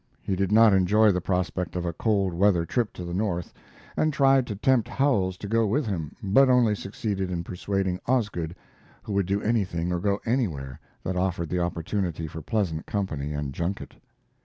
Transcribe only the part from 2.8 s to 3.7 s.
to the north,